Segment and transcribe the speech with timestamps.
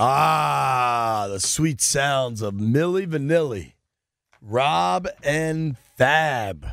[0.00, 3.72] Ah, the sweet sounds of Milli Vanilli,
[4.40, 6.68] Rob and Fab.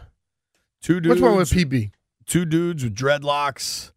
[0.80, 1.08] Two dudes.
[1.08, 1.90] What's wrong with PB?
[2.28, 3.94] Two dudes with dreadlocks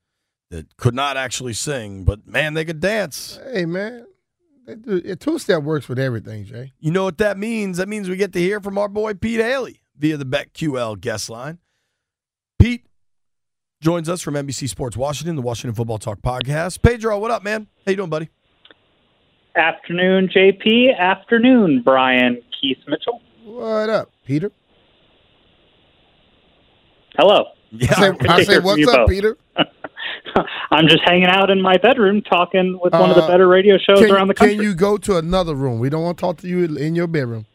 [0.50, 3.38] that could not actually sing, but man, they could dance.
[3.52, 4.06] Hey, man.
[4.66, 6.72] A two step works with everything, Jay.
[6.80, 7.76] You know what that means?
[7.76, 11.28] That means we get to hear from our boy Pete Hailey via the BetQL guest
[11.28, 11.58] line.
[12.58, 12.86] Pete
[13.82, 16.80] joins us from NBC Sports Washington, the Washington Football Talk podcast.
[16.80, 17.66] Pedro, what up, man?
[17.84, 18.30] How you doing, buddy?
[19.58, 20.96] Afternoon, JP.
[20.98, 23.20] Afternoon, Brian Keith Mitchell.
[23.44, 24.50] What up, Peter?
[27.18, 27.46] Hello.
[27.72, 27.88] Yeah.
[27.90, 29.08] I say, I say what's up, both.
[29.10, 29.36] Peter?
[30.70, 33.76] I'm just hanging out in my bedroom talking with one of the Uh, better radio
[33.76, 34.56] shows Can, around the country.
[34.56, 35.78] can you go to another room?
[35.80, 37.46] We don't want to talk to you in your bedroom.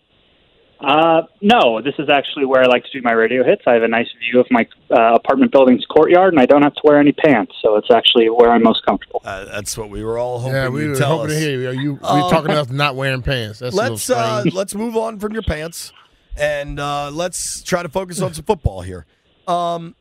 [0.83, 3.61] Uh, no, this is actually where I like to do my radio hits.
[3.65, 6.73] I have a nice view of my uh, apartment building's courtyard, and I don't have
[6.75, 9.21] to wear any pants, so it's actually where I'm most comfortable.
[9.23, 11.37] Uh, that's what we were all hoping yeah, we you'd were tell hoping us.
[11.37, 11.81] to hear you.
[11.81, 13.59] you we Um, talking about not wearing pants.
[13.59, 15.93] That's let's a uh, let's move on from your pants
[16.37, 19.05] and uh, let's try to focus on some football here.
[19.47, 19.95] Um,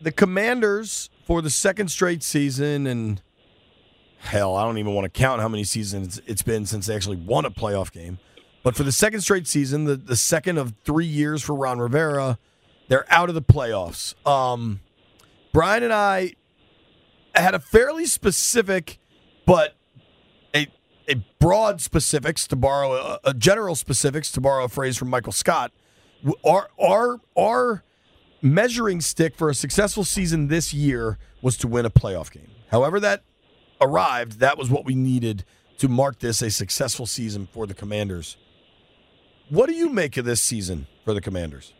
[0.00, 3.20] the Commanders for the second straight season, and
[4.18, 7.16] hell, I don't even want to count how many seasons it's been since they actually
[7.16, 8.18] won a playoff game.
[8.62, 12.38] But for the second straight season, the, the second of three years for Ron Rivera,
[12.88, 14.14] they're out of the playoffs.
[14.26, 14.80] Um,
[15.52, 16.34] Brian and I
[17.34, 18.98] had a fairly specific,
[19.46, 19.74] but
[20.54, 20.68] a
[21.08, 25.32] a broad specifics to borrow a, a general specifics to borrow a phrase from Michael
[25.32, 25.72] Scott.
[26.44, 27.82] Our our our
[28.42, 32.50] measuring stick for a successful season this year was to win a playoff game.
[32.70, 33.22] However that
[33.80, 35.44] arrived, that was what we needed
[35.78, 38.36] to mark this a successful season for the Commanders.
[39.50, 41.72] What do you make of this season for the Commanders?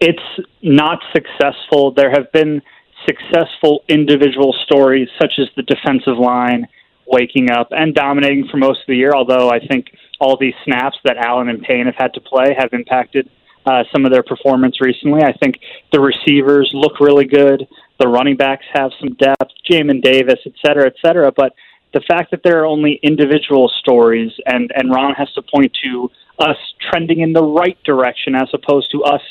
[0.00, 0.18] It's
[0.62, 1.92] not successful.
[1.92, 2.60] There have been
[3.06, 6.66] successful individual stories, such as the defensive line
[7.06, 9.86] waking up and dominating for most of the year, although I think
[10.20, 13.30] all these snaps that Allen and Payne have had to play have impacted
[13.64, 15.22] uh, some of their performance recently.
[15.22, 15.56] I think
[15.90, 17.66] the receivers look really good.
[17.98, 21.32] The running backs have some depth, Jamin Davis, et cetera, et cetera.
[21.34, 21.54] But
[21.94, 26.10] the fact that there are only individual stories and, and Ron has to point to
[26.38, 26.56] us
[26.90, 29.22] trending in the right direction as opposed to us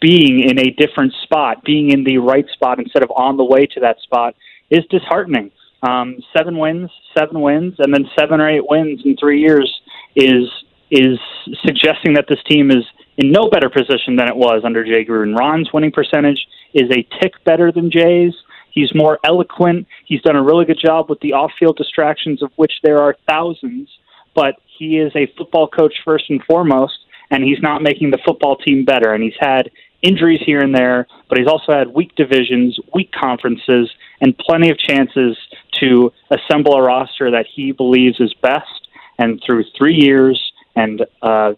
[0.00, 3.66] being in a different spot, being in the right spot instead of on the way
[3.66, 4.34] to that spot
[4.70, 5.50] is disheartening.
[5.82, 9.70] Um, seven wins, seven wins, and then seven or eight wins in three years
[10.16, 10.48] is
[10.90, 11.18] is
[11.64, 12.84] suggesting that this team is
[13.16, 15.36] in no better position than it was under Jay Gruden.
[15.36, 18.34] Ron's winning percentage is a tick better than Jay's.
[18.72, 19.86] He's more eloquent.
[20.06, 23.88] He's done a really good job with the off-field distractions, of which there are thousands.
[24.34, 26.98] But he is a football coach first and foremost,
[27.30, 29.12] and he's not making the football team better.
[29.12, 33.90] And he's had injuries here and there, but he's also had weak divisions, weak conferences,
[34.20, 35.36] and plenty of chances
[35.80, 38.88] to assemble a roster that he believes is best.
[39.18, 41.52] And through three years and uh,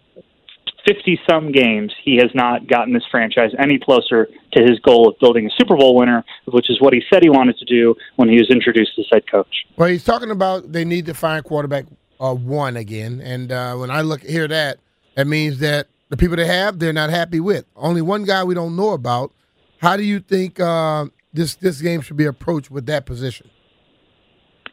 [0.86, 5.18] 50 some games, he has not gotten this franchise any closer to his goal of
[5.18, 8.28] building a Super Bowl winner, which is what he said he wanted to do when
[8.28, 9.64] he was introduced as head coach.
[9.76, 11.86] Well, he's talking about they need to find quarterback
[12.20, 14.78] uh, one again, and uh, when I look hear that,
[15.14, 17.64] that means that the people they have they're not happy with.
[17.76, 19.32] Only one guy we don't know about.
[19.78, 23.50] How do you think uh, this this game should be approached with that position?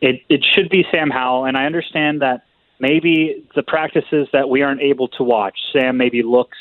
[0.02, 2.44] It it should be Sam Howell, and I understand that
[2.82, 6.58] maybe the practices that we aren't able to watch, Sam maybe looks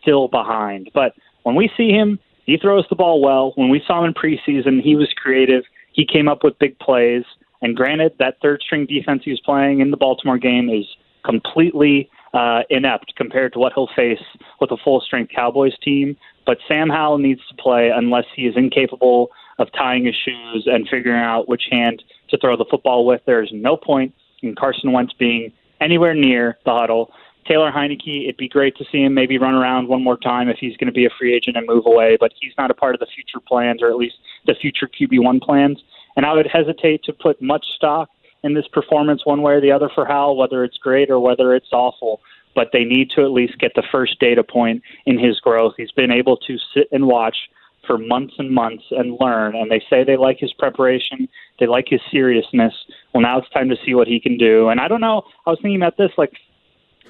[0.00, 0.90] still behind.
[0.94, 3.52] But when we see him, he throws the ball well.
[3.56, 5.64] When we saw him in preseason, he was creative.
[5.92, 7.24] He came up with big plays.
[7.62, 10.84] And granted, that third string defense he was playing in the Baltimore game is
[11.24, 14.22] completely uh, inept compared to what he'll face
[14.60, 16.16] with a full strength Cowboys team.
[16.44, 20.86] But Sam Howell needs to play unless he is incapable of tying his shoes and
[20.88, 23.22] figuring out which hand to throw the football with.
[23.24, 27.12] There's no point and Carson Wentz being anywhere near the huddle.
[27.46, 30.56] Taylor Heinicke, it'd be great to see him maybe run around one more time if
[30.58, 32.94] he's going to be a free agent and move away, but he's not a part
[32.94, 34.16] of the future plans or at least
[34.46, 35.82] the future QB1 plans.
[36.16, 38.08] And I would hesitate to put much stock
[38.42, 41.54] in this performance one way or the other for Howell, whether it's great or whether
[41.54, 42.20] it's awful.
[42.54, 45.74] But they need to at least get the first data point in his growth.
[45.76, 47.36] He's been able to sit and watch
[47.86, 49.56] for months and months and learn.
[49.56, 51.28] And they say they like his preparation,
[51.58, 52.72] they like his seriousness.
[53.12, 54.68] Well, now it's time to see what he can do.
[54.68, 55.22] And I don't know.
[55.46, 56.10] I was thinking about this.
[56.16, 56.32] Like,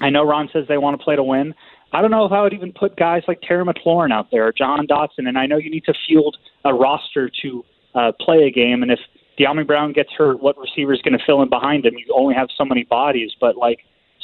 [0.01, 1.53] I know Ron says they want to play to win.
[1.93, 4.53] I don't know if I would even put guys like Terry McLaurin out there or
[4.53, 5.27] Jahan Dotson.
[5.27, 8.83] And I know you need to field a roster to uh, play a game.
[8.83, 8.99] And if
[9.39, 11.93] Dyami Brown gets hurt, what receiver is going to fill in behind him?
[11.97, 13.31] You only have so many bodies.
[13.39, 13.79] But like,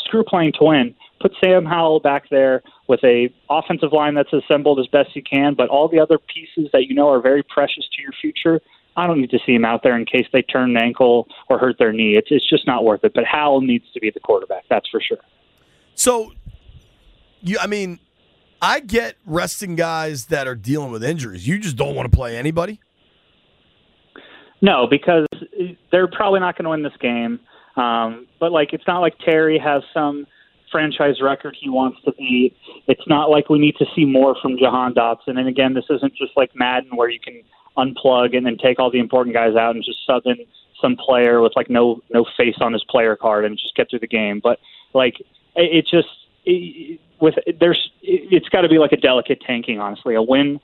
[0.05, 0.95] screw playing to win.
[1.21, 5.53] Put Sam Howell back there with a offensive line that's assembled as best you can,
[5.53, 8.59] but all the other pieces that you know are very precious to your future.
[8.97, 11.57] I don't need to see him out there in case they turn an ankle or
[11.59, 12.17] hurt their knee.
[12.17, 13.13] It's it's just not worth it.
[13.13, 14.63] But Howell needs to be the quarterback.
[14.69, 15.19] That's for sure.
[15.93, 16.33] So,
[17.41, 17.99] you, I mean,
[18.61, 21.47] I get resting guys that are dealing with injuries.
[21.47, 22.79] You just don't want to play anybody.
[24.61, 25.25] No, because
[25.91, 27.39] they're probably not going to win this game.
[27.75, 30.27] Um, but like, it's not like Terry has some
[30.71, 32.55] franchise record he wants to be.
[32.87, 35.37] It's not like we need to see more from Jahan Dotson.
[35.37, 37.41] And again, this isn't just like Madden where you can
[37.77, 40.37] unplug and then take all the important guys out and just sub in
[40.81, 43.99] some player with like no no face on his player card and just get through
[43.99, 44.39] the game.
[44.43, 44.59] But
[44.93, 45.19] like,
[45.55, 46.09] it, it just
[46.45, 49.79] it, with there's it's got to be like a delicate tanking.
[49.79, 50.59] Honestly, a win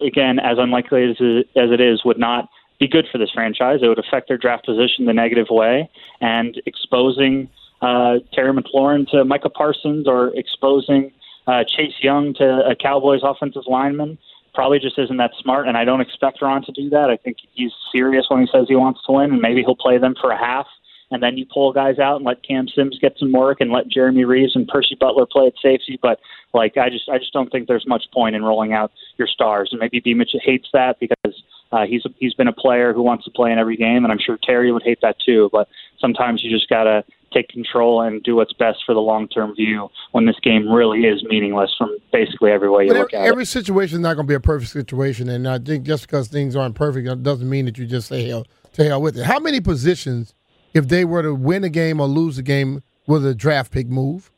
[0.00, 2.48] again, as unlikely as it, as it is, would not
[2.78, 3.80] be good for this franchise.
[3.82, 7.48] It would affect their draft position the negative way, and exposing
[7.82, 11.12] uh, Terry McLaurin to Micah Parsons or exposing
[11.46, 14.18] uh, Chase Young to a Cowboys offensive lineman
[14.56, 15.68] probably just isn't that smart.
[15.68, 17.10] And I don't expect Ron to do that.
[17.10, 19.98] I think he's serious when he says he wants to win, and maybe he'll play
[19.98, 20.66] them for a half.
[21.12, 23.86] And then you pull guys out and let Cam Sims get some work and let
[23.86, 26.00] Jeremy Reaves and Percy Butler play at safety.
[26.02, 26.18] But
[26.52, 29.68] like I just I just don't think there's much point in rolling out your stars.
[29.70, 33.24] And maybe B Mitch hates that because uh, he's he's been a player who wants
[33.26, 35.48] to play in every game, and I'm sure Terry would hate that too.
[35.52, 35.68] But
[36.00, 39.88] sometimes you just gotta take control and do what's best for the long term view
[40.12, 43.26] when this game really is meaningless from basically every way you But look every, at
[43.26, 43.32] it.
[43.32, 46.28] every situation is not going to be a perfect situation, and I think just because
[46.28, 49.24] things aren't perfect doesn't mean that you just say hell to hell with it.
[49.24, 50.34] How many positions,
[50.74, 53.88] if they were to win a game or lose a game, will the draft pick
[53.88, 54.30] move?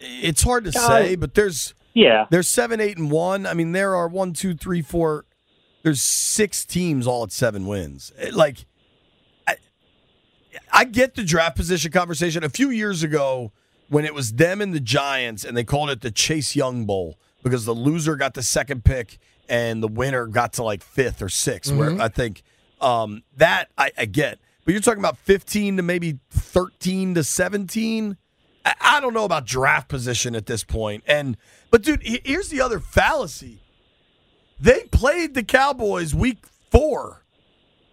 [0.00, 1.74] It's hard to uh, say, but there's.
[1.96, 3.46] Yeah, there's seven, eight, and one.
[3.46, 5.24] I mean, there are one, two, three, four.
[5.84, 8.12] There's six teams all at seven wins.
[8.32, 8.64] Like, I,
[10.72, 12.44] I get the draft position conversation.
[12.44, 13.52] A few years ago,
[13.88, 17.18] when it was them and the Giants, and they called it the Chase Young Bowl
[17.42, 19.18] because the loser got the second pick
[19.48, 22.42] and the winner got to like fifth or 6th Where I think
[22.80, 28.16] um, that I, I get, but you're talking about 15 to maybe 13 to 17.
[28.64, 31.04] I, I don't know about draft position at this point.
[31.06, 31.36] And
[31.70, 33.60] but dude, here's the other fallacy.
[34.58, 37.24] They played the Cowboys week four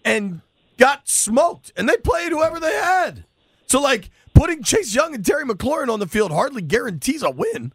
[0.05, 0.41] and
[0.81, 3.23] got smoked, and they played whoever they had.
[3.67, 7.71] So like putting Chase Young and Terry McLaurin on the field hardly guarantees a win.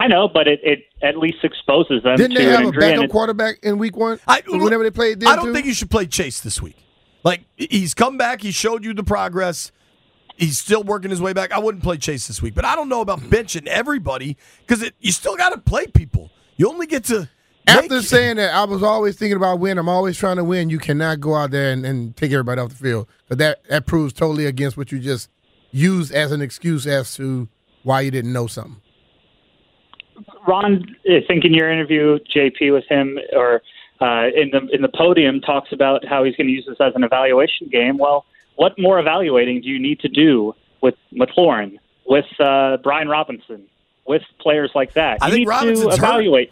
[0.00, 2.66] I know, but it, it at least exposes them Didn't to they an have a
[2.68, 2.80] injury.
[2.80, 4.18] backup it- quarterback in week one?
[4.28, 5.52] I, Whenever they played, them I don't too?
[5.52, 6.76] think you should play Chase this week.
[7.24, 9.72] Like he's come back, he showed you the progress.
[10.36, 11.50] He's still working his way back.
[11.50, 15.10] I wouldn't play Chase this week, but I don't know about benching everybody because you
[15.10, 16.30] still got to play people.
[16.56, 17.28] You only get to
[17.68, 19.78] After make- saying that, I was always thinking about win.
[19.78, 20.70] I'm always trying to win.
[20.70, 23.08] You cannot go out there and, and take everybody off the field.
[23.28, 25.30] But that that proves totally against what you just
[25.70, 27.48] used as an excuse as to
[27.82, 28.80] why you didn't know something.
[30.46, 33.62] Ron, I think in your interview, JP with him, or
[34.00, 36.94] uh, in the in the podium, talks about how he's going to use this as
[36.94, 37.98] an evaluation game.
[37.98, 38.24] Well,
[38.56, 43.66] what more evaluating do you need to do with McLaurin, with uh, Brian Robinson,
[44.06, 45.18] with players like that?
[45.20, 46.50] I you think need Robinson's to hurt.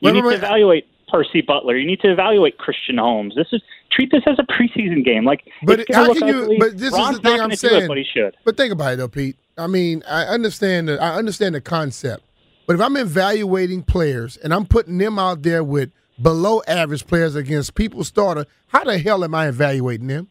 [0.00, 0.36] You Wait, need wait, to wait.
[0.38, 1.76] evaluate Percy Butler.
[1.76, 3.34] You need to evaluate Christian Holmes.
[3.34, 5.24] This is treat this as a preseason game.
[5.24, 6.58] Like, But how can you- ugly.
[6.58, 7.84] but this is the thing I'm saying.
[7.84, 8.36] it, but he should.
[8.44, 9.36] But think about it though, Pete.
[9.58, 12.24] I mean, I understand the I understand the concept.
[12.66, 15.90] But if I'm evaluating players and I'm putting them out there with
[16.22, 20.28] below average players against people starter, how the hell am I evaluating them?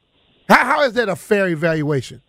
[0.48, 2.22] How, how is that a fair evaluation?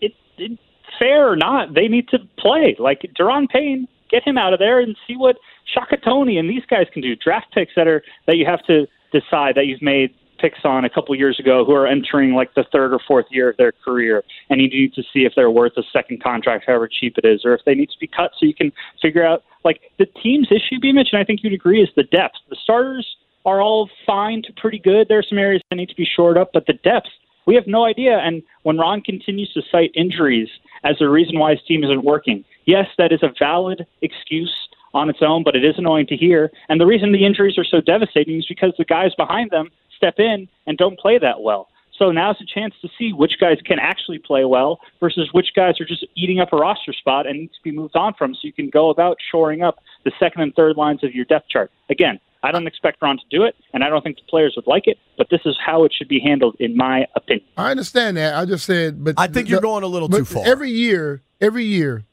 [0.00, 0.58] it, it
[0.98, 2.76] fair or not, they need to play.
[2.78, 5.36] Like Daron Payne, get him out of there and see what
[5.72, 7.16] Shaka Toney and these guys can do.
[7.16, 10.90] Draft picks that are that you have to decide that you've made picks on a
[10.90, 14.24] couple years ago who are entering like the third or fourth year of their career
[14.48, 17.42] and you need to see if they're worth a second contract however cheap it is
[17.44, 18.72] or if they need to be cut so you can
[19.02, 22.04] figure out like the team's issue B Mitch and I think you'd agree is the
[22.04, 22.36] depth.
[22.48, 23.06] The starters
[23.44, 25.08] are all fine to pretty good.
[25.08, 27.08] There are some areas that need to be shored up, but the depth
[27.46, 28.18] We have no idea.
[28.18, 30.48] And when Ron continues to cite injuries
[30.84, 34.54] as the reason why his team isn't working, yes, that is a valid excuse
[34.94, 36.50] on its own, but it is annoying to hear.
[36.68, 40.18] And the reason the injuries are so devastating is because the guys behind them step
[40.18, 41.68] in and don't play that well.
[41.98, 45.78] So now's a chance to see which guys can actually play well versus which guys
[45.80, 48.40] are just eating up a roster spot and need to be moved on from so
[48.44, 51.70] you can go about shoring up the second and third lines of your depth chart.
[51.90, 54.66] Again, I don't expect Ron to do it, and I don't think the players would
[54.66, 57.46] like it, but this is how it should be handled, in my opinion.
[57.58, 58.34] I understand that.
[58.34, 60.46] I just said, but I think the- you're going a little too far.
[60.46, 62.04] Every year, every year,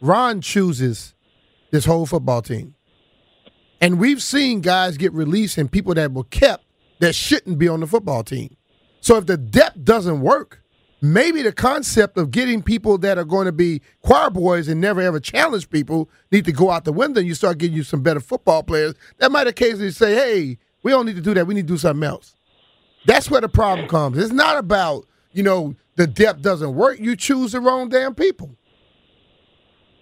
[0.00, 1.14] Ron chooses
[1.74, 2.74] this whole football team,
[3.80, 6.64] and we've seen guys get released and people that were kept
[7.00, 8.56] that shouldn't be on the football team.
[9.00, 10.62] So if the depth doesn't work,
[11.02, 15.02] maybe the concept of getting people that are going to be choir boys and never
[15.02, 17.18] ever challenge people need to go out the window.
[17.20, 20.92] and You start getting you some better football players that might occasionally say, "Hey, we
[20.92, 21.46] don't need to do that.
[21.46, 22.34] We need to do something else."
[23.06, 24.16] That's where the problem comes.
[24.16, 26.98] It's not about you know the depth doesn't work.
[26.98, 28.56] You choose the wrong damn people.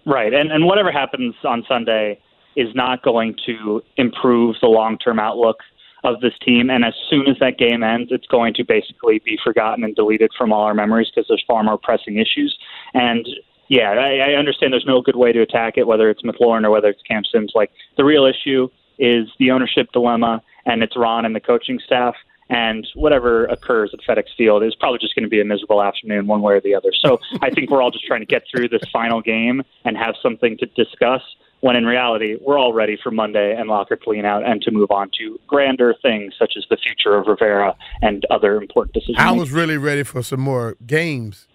[0.05, 2.19] Right, and and whatever happens on Sunday
[2.55, 5.57] is not going to improve the long term outlook
[6.03, 6.69] of this team.
[6.69, 10.31] And as soon as that game ends, it's going to basically be forgotten and deleted
[10.37, 12.57] from all our memories because there's far more pressing issues.
[12.93, 13.27] And
[13.69, 16.71] yeah, I, I understand there's no good way to attack it, whether it's McLaurin or
[16.71, 17.53] whether it's Cam Sims.
[17.55, 18.67] Like the real issue
[18.99, 22.15] is the ownership dilemma, and it's Ron and the coaching staff.
[22.53, 26.27] And whatever occurs at FedEx Field is probably just going to be a miserable afternoon,
[26.27, 26.91] one way or the other.
[26.93, 30.15] So I think we're all just trying to get through this final game and have
[30.21, 31.21] something to discuss.
[31.61, 34.91] When in reality, we're all ready for Monday and locker clean out and to move
[34.91, 39.17] on to grander things such as the future of Rivera and other important decisions.
[39.17, 41.47] I was really ready for some more games,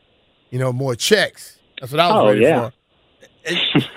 [0.51, 1.59] you know, more checks.
[1.79, 2.71] That's what I was Oh, ready yeah.
[2.71, 2.75] for.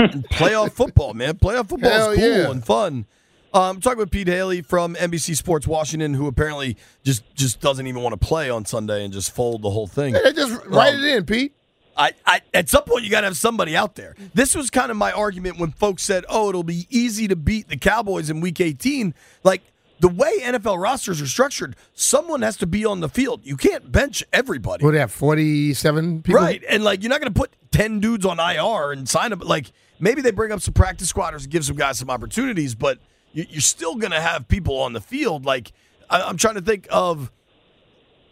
[0.04, 1.36] And playoff football, man.
[1.36, 2.52] Playoff football Hell is cool yeah.
[2.52, 3.06] and fun.
[3.54, 7.86] I'm um, talking with Pete Hailey from NBC Sports Washington, who apparently just just doesn't
[7.86, 10.14] even want to play on Sunday and just fold the whole thing.
[10.14, 11.54] Just write Um, it in, Pete.
[11.98, 14.16] I, I at some point you got to have somebody out there.
[14.34, 17.68] This was kind of my argument when folks said, "Oh, it'll be easy to beat
[17.68, 19.62] the Cowboys in Week 18." Like
[20.00, 23.42] the way NFL rosters are structured, someone has to be on the field.
[23.44, 26.42] You can't bench everybody, What, they have 47 people?
[26.42, 26.64] right?
[26.70, 29.40] And like you're not going to put ten dudes on IR and sign them.
[29.40, 32.98] Like maybe they bring up some practice squatters and give some guys some opportunities, but
[33.34, 35.46] you're still going to have people on the field.
[35.46, 35.72] Like
[36.10, 37.32] I'm trying to think of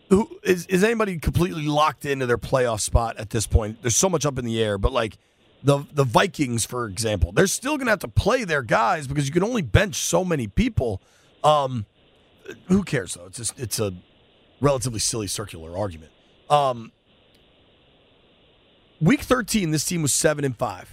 [0.09, 3.81] who is is anybody completely locked into their playoff spot at this point?
[3.81, 5.17] There's so much up in the air, but like
[5.63, 9.33] the the Vikings, for example, they're still gonna have to play their guys because you
[9.33, 11.01] can only bench so many people.
[11.43, 11.85] Um,
[12.67, 13.25] who cares though?
[13.27, 13.93] It's just it's a
[14.59, 16.11] relatively silly circular argument.
[16.49, 16.91] Um,
[18.99, 20.89] week 13, this team was seven and five.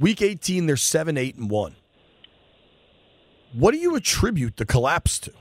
[0.00, 1.76] Week 18, they're seven, eight, and one.
[3.56, 5.32] What do you attribute the collapse to?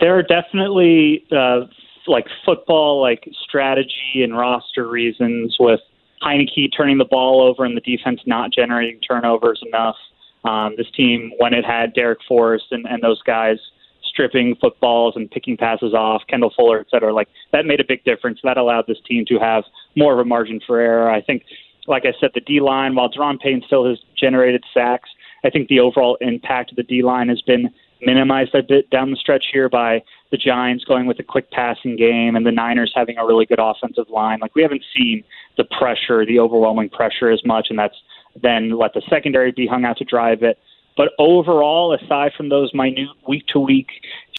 [0.00, 1.60] there are definitely uh,
[2.06, 5.80] like football like strategy and roster reasons with
[6.22, 9.96] Heinicke turning the ball over and the defense not generating turnovers enough.
[10.44, 13.58] Um, this team, when it had Darrick Forrest and, and those guys
[14.04, 18.04] stripping footballs and picking passes off, Kendall Fuller, et cetera, like that made a big
[18.04, 18.38] difference.
[18.44, 19.64] That allowed this team to have
[19.96, 21.10] more of a margin for error.
[21.10, 21.42] I think,
[21.86, 25.10] like I said, the D line, while Daron Payne still has generated sacks,
[25.44, 27.70] I think the overall impact of the D line has been
[28.02, 31.96] minimized a bit down the stretch here by the Giants going with a quick passing
[31.96, 34.38] game and the Niners having a really good offensive line.
[34.40, 35.24] Like we haven't seen
[35.56, 37.96] the pressure, the overwhelming pressure as much, and that's
[38.42, 40.58] then let the secondary be hung out to drive it.
[40.96, 43.88] But overall, aside from those minute week to week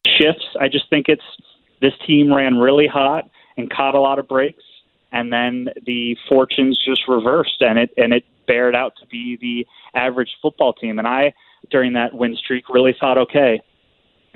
[0.05, 1.23] shifts, I just think it's
[1.81, 4.63] this team ran really hot and caught a lot of breaks,
[5.11, 9.65] and then the fortunes just reversed, and it and it bared out to be the
[9.97, 10.99] average football team.
[10.99, 11.33] And I,
[11.69, 13.61] during that win streak, really thought, okay,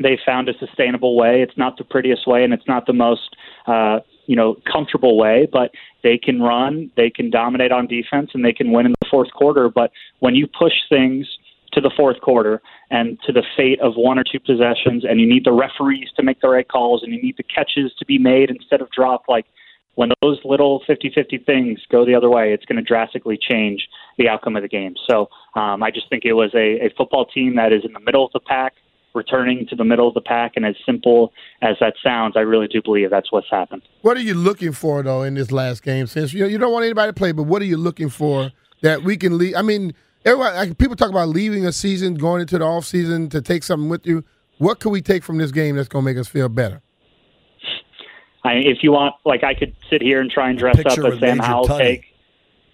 [0.01, 1.41] they found a sustainable way.
[1.41, 3.35] It's not the prettiest way, and it's not the most
[3.67, 5.71] uh, you know comfortable way, but
[6.03, 9.31] they can run, they can dominate on defense, and they can win in the fourth
[9.33, 9.69] quarter.
[9.69, 11.27] But when you push things
[11.73, 15.27] to the fourth quarter and to the fate of one or two possessions, and you
[15.27, 18.17] need the referees to make the right calls, and you need the catches to be
[18.17, 19.45] made instead of dropped, like
[19.95, 24.29] when those little 50-50 things go the other way, it's going to drastically change the
[24.29, 24.95] outcome of the game.
[25.09, 27.99] So um, I just think it was a, a football team that is in the
[27.99, 28.73] middle of the pack,
[29.13, 32.67] returning to the middle of the pack, and as simple as that sounds, I really
[32.67, 33.81] do believe that's what's happened.
[34.01, 36.07] What are you looking for though in this last game?
[36.07, 38.51] Since you know, you don't want anybody to play, but what are you looking for
[38.81, 39.55] that we can leave?
[39.55, 39.93] I mean,
[40.23, 43.63] everyone like, people talk about leaving a season, going into the off season to take
[43.63, 44.23] something with you.
[44.57, 46.81] What can we take from this game that's going to make us feel better?
[48.43, 51.19] I, if you want, like, I could sit here and try and dress up a
[51.19, 51.79] Sam Howell Tunney.
[51.79, 52.05] take.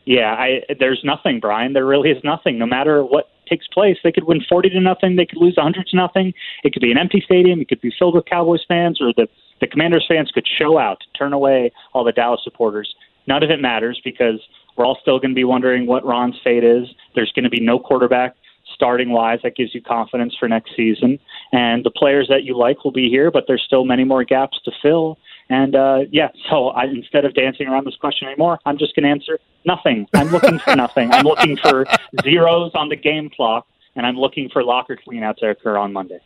[0.05, 1.74] Yeah, I there's nothing, Brian.
[1.74, 2.57] There really is nothing.
[2.57, 5.17] No matter what takes place, they could win forty to nothing.
[5.17, 6.33] They could lose hundred to nothing.
[6.63, 7.59] It could be an empty stadium.
[7.59, 9.27] It could be filled with Cowboys fans, or the
[9.59, 12.95] The Commanders fans could show out, turn away all the Dallas supporters.
[13.27, 14.39] None of it matters because
[14.77, 16.88] we're all still going to be wondering what Ron's fate is.
[17.15, 18.36] There's going to be no quarterback
[18.74, 21.19] starting wise that gives you confidence for next season.
[21.51, 24.59] And the players that you like will be here, but there's still many more gaps
[24.65, 25.17] to fill.
[25.49, 29.03] And uh, yeah, so I, instead of dancing around this question anymore, I'm just going
[29.03, 30.07] to answer nothing.
[30.13, 31.11] I'm looking for nothing.
[31.11, 31.85] I'm looking for
[32.23, 36.19] zeros on the game clock, and I'm looking for locker cleanouts to occur on Monday.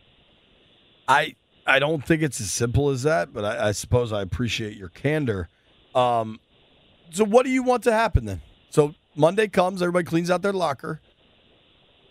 [1.07, 1.35] I
[1.67, 4.89] I don't think it's as simple as that, but I, I suppose I appreciate your
[4.89, 5.49] candor.
[5.93, 6.39] Um,
[7.11, 8.41] so what do you want to happen then?
[8.69, 11.01] So Monday comes, everybody cleans out their locker.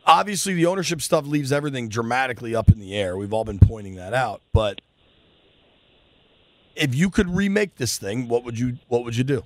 [0.07, 3.17] Obviously, the ownership stuff leaves everything dramatically up in the air.
[3.17, 4.81] We've all been pointing that out, but
[6.81, 9.45] if you could remake this thing, what would you what would you do?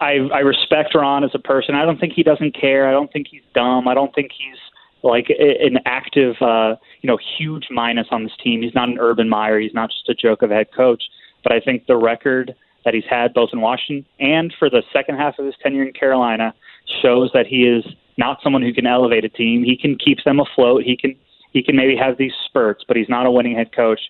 [0.00, 1.74] I I respect Ron as a person.
[1.74, 2.88] I don't think he doesn't care.
[2.88, 3.86] I don't think he's dumb.
[3.86, 4.58] I don't think he's
[5.02, 8.62] like an active, uh, you know, huge minus on this team.
[8.62, 9.58] He's not an Urban Meyer.
[9.58, 11.02] He's not just a joke of a head coach.
[11.42, 15.16] But I think the record that he's had both in Washington and for the second
[15.16, 16.54] half of his tenure in Carolina
[17.02, 17.84] shows that he is
[18.18, 19.64] not someone who can elevate a team.
[19.64, 20.82] He can keep them afloat.
[20.82, 21.16] He can
[21.52, 24.00] he can maybe have these spurts, but he's not a winning head coach.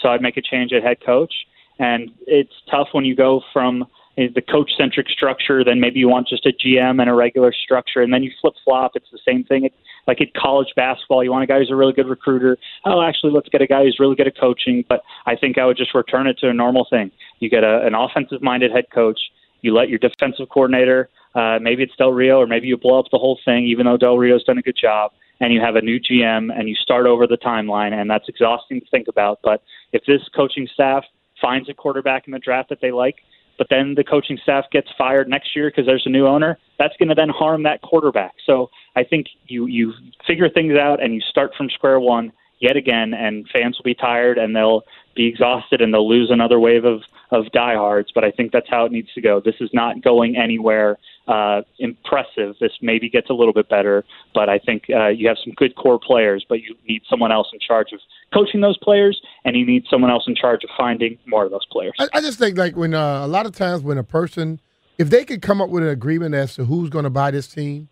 [0.00, 1.32] So I'd make a change at head coach.
[1.78, 6.28] And it's tough when you go from the coach centric structure, then maybe you want
[6.28, 8.92] just a GM and a regular structure, and then you flip flop.
[8.94, 9.64] It's the same thing.
[9.64, 9.74] It's
[10.06, 12.58] like at college basketball, you want a guy who's a really good recruiter.
[12.84, 14.84] Oh, actually, let's get a guy who's really good at coaching.
[14.88, 17.10] But I think I would just return it to a normal thing.
[17.38, 19.18] You get a, an offensive minded head coach.
[19.62, 23.06] You let your defensive coordinator, uh, maybe it's Del Rio, or maybe you blow up
[23.12, 25.82] the whole thing, even though Del Rio's done a good job and you have a
[25.82, 29.40] new GM and you start over the timeline, and that's exhausting to think about.
[29.42, 31.04] But if this coaching staff
[31.40, 33.16] finds a quarterback in the draft that they like,
[33.58, 36.96] but then the coaching staff gets fired next year because there's a new owner, that's
[36.98, 38.32] going to then harm that quarterback.
[38.46, 39.92] So I think you you
[40.26, 43.94] figure things out and you start from square one yet again, and fans will be
[43.94, 44.82] tired and they'll
[45.16, 47.02] be exhausted and they'll lose another wave of
[47.32, 48.10] of diehards.
[48.14, 49.40] But I think that's how it needs to go.
[49.40, 52.56] This is not going anywhere uh, impressive.
[52.60, 55.76] This maybe gets a little bit better, but I think uh, you have some good
[55.76, 58.00] core players, but you need someone else in charge of
[58.34, 61.66] coaching those players, and you need someone else in charge of finding more of those
[61.66, 61.92] players.
[61.98, 64.60] I, I just think like when uh, a lot of times when a person,
[64.98, 67.46] if they could come up with an agreement as to who's going to buy this
[67.46, 67.88] team,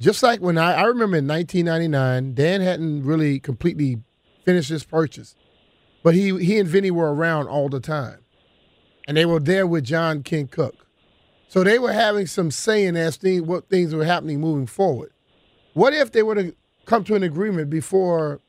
[0.00, 3.98] just like when I, I remember in 1999, Dan hadn't really completely
[4.44, 5.34] finished his purchase,
[6.02, 8.20] but he he and Vinny were around all the time,
[9.06, 10.86] and they were there with John Kent Cooke.
[11.48, 15.12] So they were having some saying as things what things were happening moving forward.
[15.74, 18.40] What if they were to come to an agreement before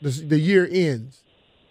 [0.00, 1.22] the, the year ends,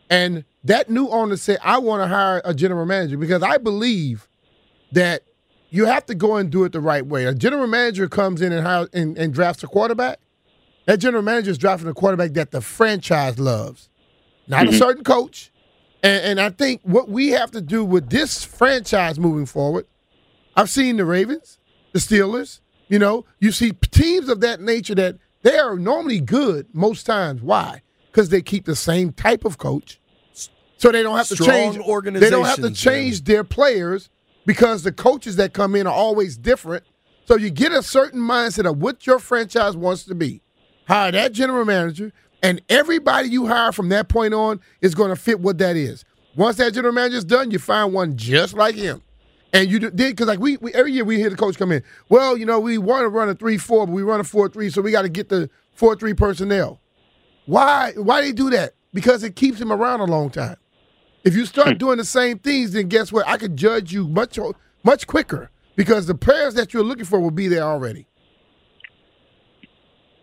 [0.09, 4.27] and that new owner said, "I want to hire a general manager because I believe
[4.91, 5.23] that
[5.71, 8.51] you have to go and do it the right way." A general manager comes in
[8.51, 10.19] and hire, and, and drafts a quarterback.
[10.85, 13.89] That general manager is drafting a quarterback that the franchise loves,
[14.47, 14.75] not mm-hmm.
[14.75, 15.51] a certain coach.
[16.03, 19.85] And, and I think what we have to do with this franchise moving forward
[20.55, 21.59] I've seen the Ravens,
[21.91, 22.59] the Steelers.
[22.87, 27.41] You know, you see teams of that nature that they are normally good most times.
[27.41, 27.81] Why?
[28.11, 29.99] Because they keep the same type of coach,
[30.77, 31.77] so they don't have to change.
[31.77, 34.09] They don't have to change their players
[34.45, 36.83] because the coaches that come in are always different.
[37.25, 40.41] So you get a certain mindset of what your franchise wants to be.
[40.87, 42.11] Hire that general manager,
[42.43, 46.03] and everybody you hire from that point on is going to fit what that is.
[46.35, 49.01] Once that general manager is done, you find one just like him.
[49.53, 51.83] And you did because like we, we, every year we hear the coach come in.
[52.09, 54.47] Well, you know we want to run a three four, but we run a four
[54.47, 56.79] three, so we got to get the four three personnel.
[57.45, 57.91] Why?
[57.97, 58.75] Why do they do that?
[58.93, 60.55] Because it keeps him around a long time.
[61.23, 61.77] If you start hmm.
[61.77, 63.27] doing the same things, then guess what?
[63.27, 64.39] I could judge you much
[64.83, 68.07] much quicker because the players that you're looking for will be there already.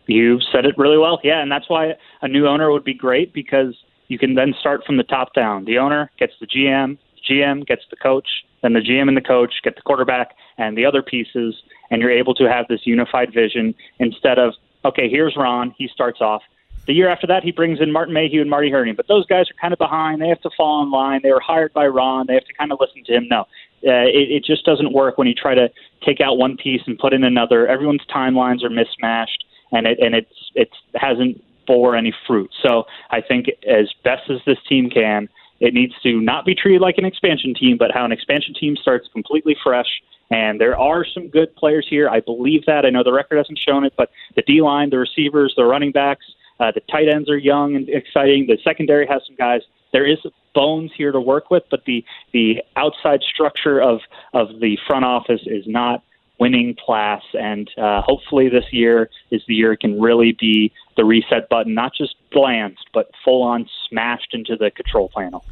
[0.07, 1.21] You said it really well.
[1.23, 3.75] Yeah, and that's why a new owner would be great because
[4.09, 5.67] you can then start from the top down.
[5.67, 6.99] The owner gets the GM,
[7.31, 8.27] GM gets the coach,
[8.63, 11.55] then the GM and the coach get the quarterback and the other pieces,
[11.91, 16.21] and you're able to have this unified vision instead of, okay, here's Ron, he starts
[16.21, 16.43] off.
[16.89, 19.45] The year after that, he brings in Martin Mayhew and Marty Hurney, but those guys
[19.51, 20.23] are kind of behind.
[20.23, 21.21] They have to fall in line.
[21.23, 22.27] They were hired by Ron.
[22.27, 23.29] They have to kind of listen to him.
[23.29, 23.43] No,
[23.87, 25.69] uh, it, it just doesn't work when you try to
[26.03, 27.69] take out one piece and put in another.
[27.69, 32.51] Everyone's timelines are mismatched, and it and it's it hasn't bore any fruit.
[32.63, 35.29] So I think as best as this team can,
[35.61, 38.77] it needs to not be treated like an expansion team, but how an expansion team
[38.77, 40.01] starts completely fresh.
[40.31, 42.09] And there are some good players here.
[42.09, 42.87] I believe that.
[42.87, 45.93] I know the record hasn't shown it, but the D line, the receivers, the running
[45.93, 46.25] backs,
[46.61, 48.47] uh, the tight ends are young and exciting.
[48.47, 49.63] The secondary has some guys.
[49.93, 50.19] There is
[50.55, 54.01] bones here to work with, but the the outside structure of
[54.35, 56.03] of the front office is not
[56.39, 57.23] winning class.
[57.35, 61.75] And uh, hopefully, this year is the year it can really be the reset button,
[61.75, 65.45] not just glanced, but full on smashed into the control panel.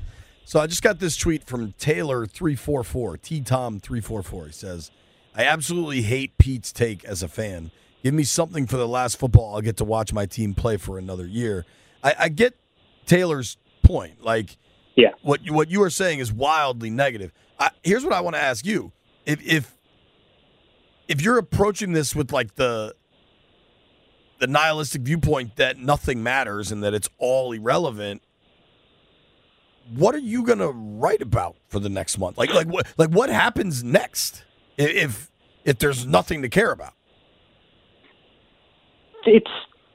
[0.45, 4.47] So I just got this tweet from Taylor344, T Tom 344.
[4.47, 4.91] He says,
[5.35, 7.73] I absolutely hate Pete's take as a fan.
[8.07, 9.57] Give me something for the last football.
[9.57, 11.67] I'll get to watch my team play for another year.
[12.05, 12.55] I, I get
[13.05, 14.23] Taylor's point.
[14.23, 14.59] Like,
[14.95, 17.33] yeah, what you, what you are saying is wildly negative.
[17.59, 18.93] I, here's what I want to ask you:
[19.25, 19.77] if if
[21.09, 22.95] if you're approaching this with like the
[24.39, 28.23] the nihilistic viewpoint that nothing matters and that it's all irrelevant,
[29.97, 32.39] what are you going to write about for the next month?
[32.39, 34.45] Like like what like what happens next
[34.77, 35.33] if
[35.65, 36.93] if there's nothing to care about?
[39.27, 39.51] It's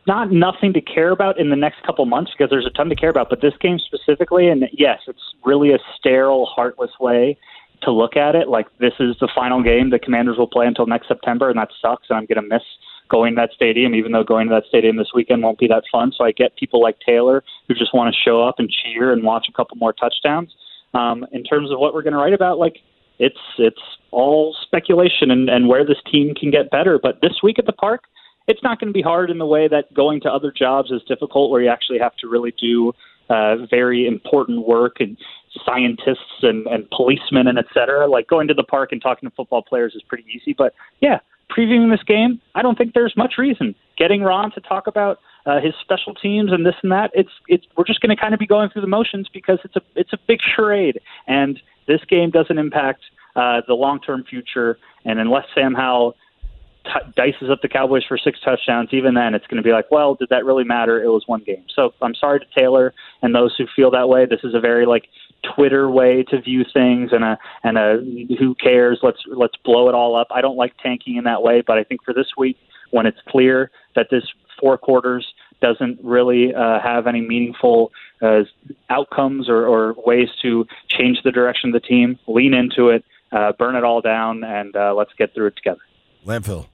[0.07, 2.95] not nothing to care about in the next couple months because there's a ton to
[2.95, 3.29] care about.
[3.29, 7.37] But this game specifically, and yes, it's really a sterile, heartless way
[7.83, 8.47] to look at it.
[8.47, 11.69] Like this is the final game the Commanders will play until next September, and that
[11.81, 12.07] sucks.
[12.09, 12.63] And I'm going to miss
[13.09, 15.83] going to that stadium, even though going to that stadium this weekend won't be that
[15.91, 16.13] fun.
[16.17, 19.23] So I get people like Taylor who just want to show up and cheer and
[19.23, 20.53] watch a couple more touchdowns.
[20.93, 22.77] Um, in terms of what we're going to write about, like
[23.19, 26.99] it's it's all speculation and, and where this team can get better.
[27.01, 28.03] But this week at the park,
[28.51, 31.01] it's not going to be hard in the way that going to other jobs is
[31.07, 32.91] difficult, where you actually have to really do
[33.29, 35.17] uh, very important work and
[35.65, 38.07] scientists and, and policemen and et cetera.
[38.07, 40.53] Like going to the park and talking to football players is pretty easy.
[40.63, 43.73] But yeah, previewing this game, I don't think there's much reason.
[43.97, 47.65] Getting Ron to talk about uh, his special teams and this and that, it's it's
[47.77, 50.13] we're just going to kind of be going through the motions because it's a it's
[50.13, 53.01] a big charade, and this game doesn't impact
[53.35, 54.77] uh, the long term future.
[55.05, 56.15] And unless Sam Howell
[56.85, 59.89] t- dices up the Cowboys for six touchdowns, even then it's going to be like,
[59.91, 61.01] well, did that really matter?
[61.01, 61.65] It was one game.
[61.75, 64.25] So I'm sorry to Taylor and those who feel that way.
[64.25, 65.07] This is a very like
[65.55, 67.97] Twitter way to view things and a and a
[68.37, 68.99] who cares?
[69.01, 70.27] Let's let's blow it all up.
[70.31, 72.57] I don't like tanking in that way, but I think for this week,
[72.91, 74.23] when it's clear that this
[74.59, 77.91] four quarters doesn't really uh, have any meaningful
[78.21, 78.41] uh,
[78.89, 83.51] outcomes or, or ways to change the direction of the team, lean into it, uh,
[83.53, 85.81] burn it all down, and uh, let's get through it together.
[86.25, 86.67] Landfill.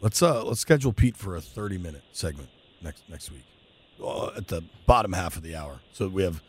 [0.00, 2.48] Let's uh let's schedule Pete for a thirty minute segment
[2.82, 3.44] next next week,
[4.02, 6.42] uh, at the bottom half of the hour, so we have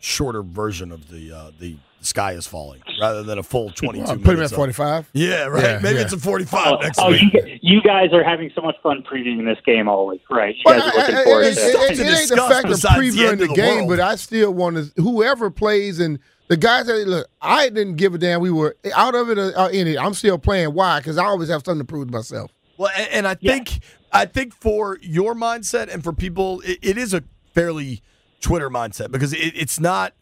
[0.00, 4.04] shorter version of the uh, the sky is falling rather than a full twenty two.
[4.04, 5.08] Well, put him at forty five.
[5.12, 5.62] Yeah, right.
[5.64, 6.02] Yeah, Maybe yeah.
[6.04, 7.06] it's a forty five Oh, next week.
[7.06, 7.58] oh, week.
[7.62, 10.54] you, you guys are having so much fun previewing this game all week, right?
[10.54, 11.70] You Well, guys are looking I- I- forward it, to it, it.
[11.72, 13.88] stuff it, it ain't the fact of besides the previewing the, the game, world.
[13.88, 17.26] but I still want to whoever plays and the guys that look.
[17.40, 18.40] I didn't give a damn.
[18.40, 19.98] We were out of it or or in it.
[19.98, 20.74] I'm still playing.
[20.74, 20.98] Why?
[21.00, 22.52] Because I always have something to prove to myself.
[22.76, 23.52] Well, and, and I Yeah.
[23.54, 23.80] think
[24.12, 27.22] I think for your mindset and for people, it, it is a
[27.54, 28.02] fairly
[28.40, 30.12] Twitter mindset because it, it's not.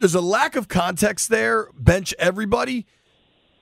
[0.00, 1.68] There's a lack of context there.
[1.78, 2.86] Bench everybody.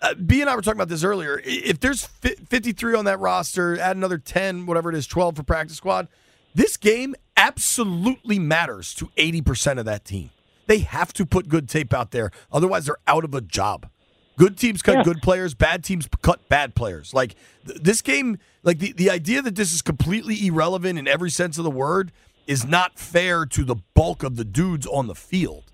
[0.00, 1.40] Uh, B and I were talking about this earlier.
[1.44, 5.42] If there's fi- 53 on that roster, add another 10, whatever it is, 12 for
[5.44, 6.08] practice squad.
[6.54, 10.30] This game absolutely matters to 80% of that team.
[10.72, 13.90] They have to put good tape out there, otherwise they're out of a job.
[14.38, 15.02] Good teams cut Yeah.
[15.02, 15.52] good players.
[15.52, 17.12] Bad teams cut bad players.
[17.12, 17.34] Like
[17.66, 21.58] th- this game, like the, the idea that this is completely irrelevant in every sense
[21.58, 22.10] of the word
[22.46, 25.64] is not fair to the bulk of the dudes on the field.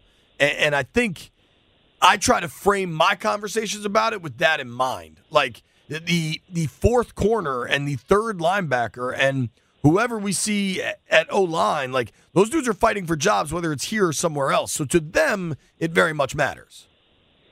[0.41, 1.31] And, and I think
[2.03, 5.21] I try to frame my conversations about it with that in mind.
[5.31, 9.51] Like the the, the fourth corner and the third linebacker and
[9.83, 13.85] whoever we see at, O line, like those dudes are fighting for jobs, whether it's
[13.85, 14.73] here or somewhere else.
[14.73, 16.87] So to them, it very much matters.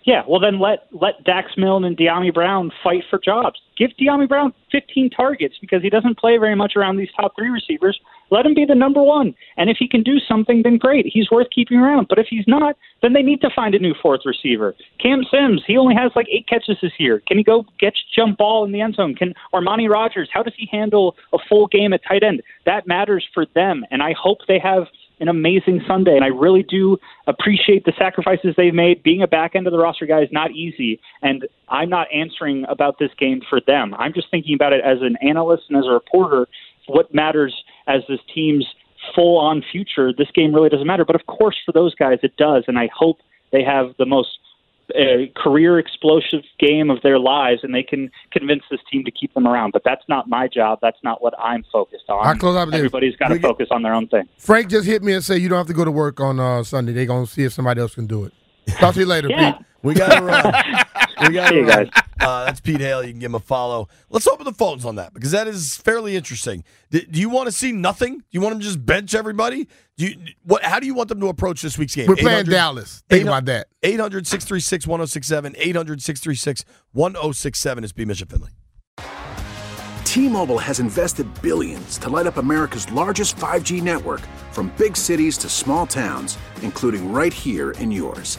[0.04, 3.60] Yeah, well then let let Dax Milne and Dyami Brown fight for jobs.
[3.76, 7.48] Give Dyami Brown 15 targets because he doesn't play very much around these top three
[7.48, 7.98] receivers.
[8.30, 11.06] Let him be the number one, and if he can do something, then great.
[11.06, 12.08] He's worth keeping around.
[12.08, 14.74] But if he's not, then they need to find a new fourth receiver.
[15.00, 17.22] Cam Sims, he only has like eight catches this year.
[17.26, 19.14] Can he go get jump ball in the end zone?
[19.14, 20.28] Can Armani Rogers?
[20.32, 22.42] How does he handle a full game at tight end?
[22.64, 24.86] That matters for them, and I hope they have
[25.20, 26.14] an amazing Sunday.
[26.14, 29.02] And I really do appreciate the sacrifices they've made.
[29.02, 31.00] Being a back end of the roster guy is not easy.
[31.22, 33.94] And I'm not answering about this game for them.
[33.94, 36.46] I'm just thinking about it as an analyst and as a reporter.
[36.86, 37.54] What matters
[37.86, 38.66] as this team's
[39.14, 41.04] full on future, this game really doesn't matter.
[41.04, 42.64] But of course, for those guys, it does.
[42.68, 43.18] And I hope
[43.52, 44.28] they have the most
[44.94, 49.32] uh, career explosive game of their lives and they can convince this team to keep
[49.34, 49.72] them around.
[49.72, 50.78] But that's not my job.
[50.82, 52.26] That's not what I'm focused on.
[52.26, 52.72] I'll close out.
[52.72, 54.28] Everybody's got to focus on their own thing.
[54.38, 56.62] Frank just hit me and said you don't have to go to work on uh,
[56.62, 56.92] Sunday.
[56.92, 58.32] They're gonna see if somebody else can do it.
[58.78, 59.52] Talk to you later, Yeah.
[59.52, 59.66] Pete.
[59.82, 60.44] We got to run.
[61.28, 61.84] we got to you run.
[61.92, 62.02] guys.
[62.20, 63.02] Uh, that's Pete Hale.
[63.04, 63.88] You can give him a follow.
[64.08, 66.64] Let's open the phones on that because that is fairly interesting.
[66.90, 68.18] Do, do you want to see nothing?
[68.18, 69.68] Do you want them to just bench everybody?
[69.96, 70.62] Do you, what?
[70.62, 72.06] How do you want them to approach this week's game?
[72.06, 73.02] We're playing Dallas.
[73.08, 73.68] Think about that.
[73.82, 75.54] 800 636 1067.
[75.58, 78.50] 800 636 1067 is B Mitch and Finlay.
[80.04, 85.48] T-Mobile has invested billions to light up America's largest 5G network from big cities to
[85.50, 88.38] small towns, including right here in yours.